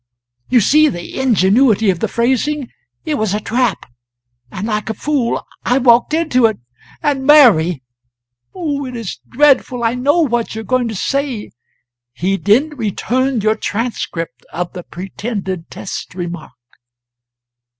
[0.49, 2.69] You see the ingenuity of the phrasing.
[3.05, 3.85] It was a trap
[4.51, 6.57] and like a fool, I walked into it.
[7.03, 7.83] And Mary!"
[8.55, 11.51] "Oh, it is dreadful I know what you are going to say
[12.13, 16.53] he didn't return your transcript of the pretended test remark."